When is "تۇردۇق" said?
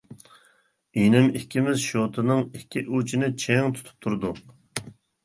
4.07-4.41